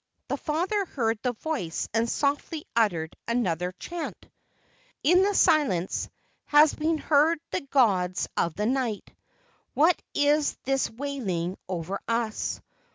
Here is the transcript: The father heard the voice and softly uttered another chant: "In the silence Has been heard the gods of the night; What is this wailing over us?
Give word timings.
The 0.29 0.37
father 0.37 0.83
heard 0.85 1.19
the 1.21 1.33
voice 1.33 1.87
and 1.93 2.09
softly 2.09 2.65
uttered 2.75 3.15
another 3.27 3.71
chant: 3.77 4.17
"In 5.03 5.21
the 5.21 5.35
silence 5.35 6.09
Has 6.45 6.73
been 6.73 6.97
heard 6.97 7.37
the 7.51 7.61
gods 7.61 8.27
of 8.35 8.55
the 8.55 8.65
night; 8.65 9.11
What 9.75 10.01
is 10.15 10.57
this 10.63 10.89
wailing 10.89 11.55
over 11.69 11.99
us? 12.07 12.59